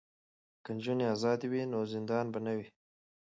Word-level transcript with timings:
که 0.63 0.69
نجونې 0.77 1.05
ازادې 1.15 1.47
وي 1.51 1.63
نو 1.71 1.79
زندان 1.93 2.25
به 2.33 2.39
نه 2.45 2.53
وي. 2.57 2.67